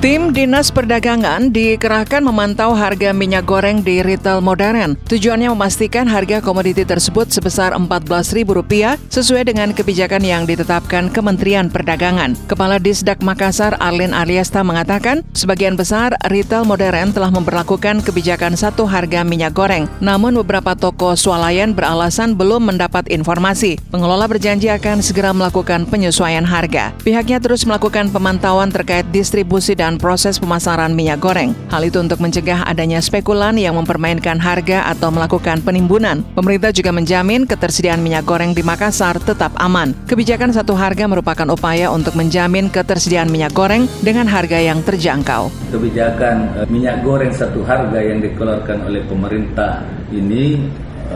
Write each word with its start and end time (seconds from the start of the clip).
Tim 0.00 0.32
Dinas 0.32 0.72
Perdagangan 0.72 1.52
dikerahkan 1.52 2.24
memantau 2.24 2.72
harga 2.72 3.12
minyak 3.12 3.44
goreng 3.44 3.84
di 3.84 4.00
retail 4.00 4.40
modern. 4.40 4.96
Tujuannya 5.04 5.52
memastikan 5.52 6.08
harga 6.08 6.40
komoditi 6.40 6.88
tersebut 6.88 7.28
sebesar 7.28 7.76
Rp14.000 7.76 8.96
sesuai 9.12 9.52
dengan 9.52 9.76
kebijakan 9.76 10.24
yang 10.24 10.48
ditetapkan 10.48 11.12
Kementerian 11.12 11.68
Perdagangan. 11.68 12.32
Kepala 12.48 12.80
Disdak 12.80 13.20
Makassar 13.20 13.76
Arlin 13.76 14.16
Ariasta 14.16 14.64
mengatakan, 14.64 15.20
sebagian 15.36 15.76
besar 15.76 16.16
retail 16.32 16.64
modern 16.64 17.12
telah 17.12 17.28
memperlakukan 17.28 18.00
kebijakan 18.00 18.56
satu 18.56 18.88
harga 18.88 19.20
minyak 19.20 19.52
goreng. 19.52 19.84
Namun 20.00 20.32
beberapa 20.40 20.72
toko 20.80 21.12
swalayan 21.12 21.76
beralasan 21.76 22.40
belum 22.40 22.72
mendapat 22.72 23.04
informasi. 23.12 23.76
Pengelola 23.92 24.24
berjanji 24.24 24.72
akan 24.72 25.04
segera 25.04 25.36
melakukan 25.36 25.84
penyesuaian 25.84 26.48
harga. 26.48 26.96
Pihaknya 27.04 27.36
terus 27.36 27.68
melakukan 27.68 28.08
pemantauan 28.08 28.72
terkait 28.72 29.04
distribusi 29.12 29.76
dan 29.76 29.89
proses 29.96 30.36
pemasaran 30.36 30.92
minyak 30.92 31.24
goreng. 31.24 31.56
Hal 31.72 31.82
itu 31.82 31.96
untuk 31.98 32.20
mencegah 32.20 32.68
adanya 32.68 33.00
spekulan 33.00 33.56
yang 33.56 33.74
mempermainkan 33.80 34.36
harga 34.36 34.86
atau 34.92 35.08
melakukan 35.08 35.64
penimbunan. 35.64 36.20
Pemerintah 36.36 36.70
juga 36.70 36.92
menjamin 36.92 37.48
ketersediaan 37.48 38.04
minyak 38.04 38.28
goreng 38.28 38.52
di 38.52 38.60
Makassar 38.60 39.16
tetap 39.18 39.56
aman. 39.56 39.96
Kebijakan 40.06 40.52
satu 40.52 40.76
harga 40.76 41.08
merupakan 41.08 41.48
upaya 41.50 41.88
untuk 41.88 42.12
menjamin 42.14 42.68
ketersediaan 42.68 43.32
minyak 43.32 43.56
goreng 43.56 43.88
dengan 44.04 44.28
harga 44.28 44.60
yang 44.60 44.84
terjangkau. 44.84 45.48
Kebijakan 45.72 46.36
eh, 46.60 46.68
minyak 46.68 47.00
goreng 47.00 47.32
satu 47.32 47.64
harga 47.64 47.98
yang 47.98 48.20
dikeluarkan 48.20 48.84
oleh 48.84 49.02
pemerintah 49.08 49.86
ini 50.12 50.58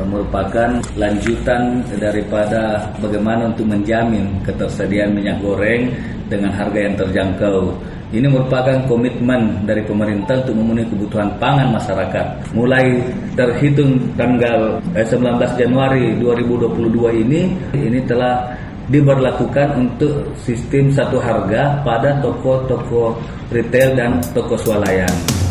merupakan 0.03 0.83
lanjutan 0.99 1.87
daripada 2.03 2.91
bagaimana 2.99 3.55
untuk 3.55 3.71
menjamin 3.71 4.27
ketersediaan 4.43 5.15
minyak 5.15 5.39
goreng 5.39 5.95
dengan 6.27 6.51
harga 6.51 6.79
yang 6.79 6.95
terjangkau. 6.99 7.71
Ini 8.15 8.31
merupakan 8.31 8.79
komitmen 8.87 9.67
dari 9.67 9.83
pemerintah 9.83 10.39
untuk 10.47 10.55
memenuhi 10.55 10.87
kebutuhan 10.87 11.35
pangan 11.43 11.75
masyarakat. 11.75 12.27
Mulai 12.55 13.03
terhitung 13.35 13.99
tanggal 14.15 14.79
19 14.95 15.19
eh, 15.19 15.51
Januari 15.59 16.05
2022 16.23 17.23
ini, 17.27 17.41
ini 17.75 17.99
telah 18.07 18.55
diberlakukan 18.87 19.81
untuk 19.81 20.31
sistem 20.39 20.93
satu 20.93 21.19
harga 21.19 21.81
pada 21.83 22.21
toko-toko 22.21 23.17
retail 23.51 23.97
dan 23.97 24.23
toko 24.31 24.55
swalayan. 24.61 25.44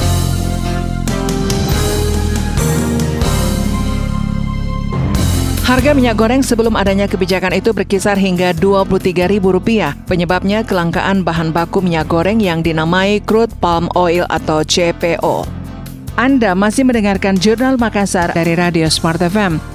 Harga 5.63 5.95
minyak 5.95 6.19
goreng 6.19 6.43
sebelum 6.43 6.75
adanya 6.75 7.07
kebijakan 7.07 7.55
itu 7.55 7.71
berkisar 7.71 8.19
hingga 8.19 8.51
Rp23.000. 8.59 9.95
Penyebabnya 10.11 10.59
kelangkaan 10.67 11.23
bahan 11.23 11.55
baku 11.55 11.79
minyak 11.79 12.11
goreng 12.11 12.43
yang 12.43 12.59
dinamai 12.59 13.23
crude 13.23 13.55
palm 13.63 13.87
oil 13.95 14.27
atau 14.27 14.59
CPO. 14.67 15.47
Anda 16.19 16.51
masih 16.51 16.83
mendengarkan 16.83 17.39
Jurnal 17.39 17.79
Makassar 17.79 18.35
dari 18.35 18.59
Radio 18.59 18.91
Smart 18.91 19.23
FM. 19.23 19.72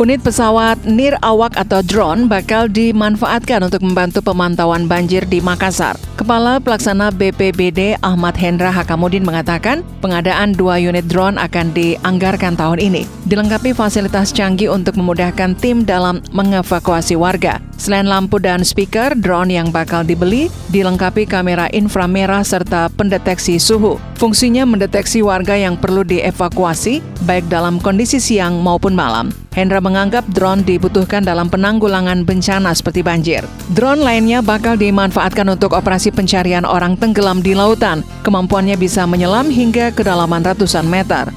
Unit 0.00 0.16
pesawat 0.16 0.80
nir 0.88 1.12
awak 1.20 1.60
atau 1.60 1.84
drone 1.84 2.24
bakal 2.24 2.72
dimanfaatkan 2.72 3.68
untuk 3.68 3.84
membantu 3.84 4.24
pemantauan 4.24 4.88
banjir 4.88 5.28
di 5.28 5.44
Makassar. 5.44 5.92
Kepala 6.16 6.56
Pelaksana 6.56 7.12
BPBD 7.12 8.00
Ahmad 8.00 8.32
Hendra 8.40 8.72
Hakamudin 8.72 9.28
mengatakan 9.28 9.84
pengadaan 10.00 10.56
dua 10.56 10.80
unit 10.80 11.04
drone 11.04 11.36
akan 11.36 11.76
dianggarkan 11.76 12.56
tahun 12.56 12.80
ini. 12.80 13.04
Dilengkapi 13.28 13.76
fasilitas 13.76 14.32
canggih 14.32 14.72
untuk 14.72 14.96
memudahkan 14.96 15.52
tim 15.60 15.84
dalam 15.84 16.24
mengevakuasi 16.32 17.20
warga. 17.20 17.60
Selain 17.80 18.04
lampu 18.04 18.36
dan 18.36 18.60
speaker, 18.60 19.16
drone 19.16 19.56
yang 19.56 19.72
bakal 19.72 20.04
dibeli 20.04 20.52
dilengkapi 20.68 21.24
kamera 21.24 21.64
inframerah 21.72 22.44
serta 22.44 22.92
pendeteksi 22.92 23.56
suhu. 23.56 23.96
Fungsinya 24.20 24.68
mendeteksi 24.68 25.24
warga 25.24 25.56
yang 25.56 25.80
perlu 25.80 26.04
dievakuasi, 26.04 27.00
baik 27.24 27.48
dalam 27.48 27.80
kondisi 27.80 28.20
siang 28.20 28.60
maupun 28.60 28.92
malam. 28.92 29.32
Hendra 29.56 29.80
menganggap 29.80 30.28
drone 30.28 30.60
dibutuhkan 30.60 31.24
dalam 31.24 31.48
penanggulangan 31.48 32.20
bencana 32.28 32.76
seperti 32.76 33.00
banjir. 33.00 33.48
Drone 33.72 34.04
lainnya 34.04 34.44
bakal 34.44 34.76
dimanfaatkan 34.76 35.48
untuk 35.48 35.72
operasi 35.72 36.12
pencarian 36.12 36.68
orang 36.68 37.00
tenggelam 37.00 37.40
di 37.40 37.56
lautan. 37.56 38.04
Kemampuannya 38.28 38.76
bisa 38.76 39.08
menyelam 39.08 39.48
hingga 39.48 39.88
kedalaman 39.96 40.44
ratusan 40.44 40.84
meter. 40.84 41.32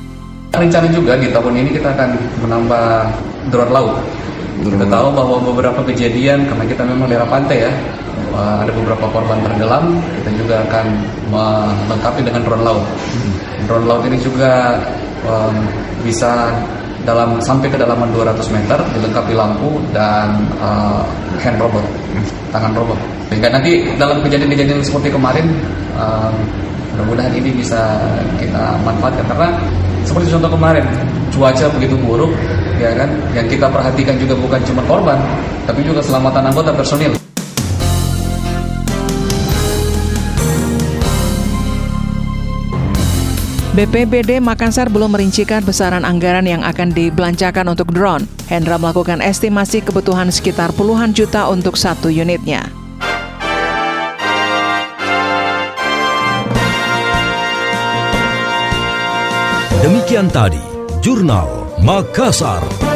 Rencana 0.52 0.92
juga 0.92 1.16
di 1.16 1.32
tahun 1.32 1.56
ini 1.56 1.70
kita 1.72 1.96
akan 1.96 2.10
menambah 2.44 2.86
drone 3.48 3.72
laut 3.72 3.96
kita 4.62 4.86
tahu 4.86 5.08
bahwa 5.12 5.38
beberapa 5.42 5.82
kejadian 5.90 6.46
karena 6.46 6.66
kita 6.70 6.84
memang 6.86 7.10
daerah 7.10 7.28
pantai 7.28 7.66
ya, 7.66 7.74
ada 8.34 8.72
beberapa 8.74 9.06
korban 9.10 9.38
tenggelam, 9.46 9.98
kita 10.22 10.30
juga 10.38 10.56
akan 10.70 10.86
melengkapi 11.90 12.22
dengan 12.26 12.42
drone 12.46 12.64
laut. 12.66 12.86
Drone 13.70 13.86
laut 13.86 14.04
ini 14.10 14.18
juga 14.22 14.78
um, 15.26 15.56
bisa 16.02 16.50
dalam 17.04 17.36
sampai 17.44 17.68
kedalaman 17.68 18.10
200 18.16 18.40
meter 18.56 18.80
dilengkapi 18.96 19.36
lampu 19.36 19.76
dan 19.92 20.40
uh, 20.64 21.04
hand 21.44 21.60
robot, 21.60 21.84
tangan 22.50 22.74
robot. 22.74 23.00
Sehingga 23.28 23.52
nanti 23.52 23.84
dalam 24.00 24.24
kejadian-kejadian 24.24 24.80
seperti 24.82 25.12
kemarin 25.12 25.52
um, 26.00 26.34
mudah-mudahan 26.94 27.34
ini 27.34 27.50
bisa 27.58 27.98
kita 28.38 28.78
manfaatkan 28.86 29.26
karena 29.26 29.50
seperti 30.06 30.30
contoh 30.30 30.52
kemarin 30.54 30.86
cuaca 31.34 31.66
begitu 31.74 31.98
buruk 32.06 32.30
ya 32.84 32.92
kan 33.00 33.10
yang 33.32 33.48
kita 33.48 33.68
perhatikan 33.72 34.16
juga 34.20 34.36
bukan 34.36 34.60
cuma 34.68 34.82
korban 34.84 35.16
tapi 35.64 35.80
juga 35.88 36.04
keselamatan 36.04 36.52
anggota 36.52 36.76
personil 36.76 37.16
BPBD 43.74 44.38
Makassar 44.38 44.86
belum 44.86 45.18
merincikan 45.18 45.66
besaran 45.66 46.06
anggaran 46.06 46.46
yang 46.46 46.62
akan 46.62 46.94
dibelanjakan 46.94 47.74
untuk 47.74 47.90
drone. 47.90 48.30
Hendra 48.46 48.78
melakukan 48.78 49.18
estimasi 49.18 49.82
kebutuhan 49.82 50.30
sekitar 50.30 50.70
puluhan 50.78 51.10
juta 51.10 51.50
untuk 51.50 51.74
satu 51.74 52.06
unitnya. 52.06 52.70
Demikian 59.82 60.30
tadi, 60.30 60.62
Jurnal 61.02 61.63
Makassar. 61.84 62.93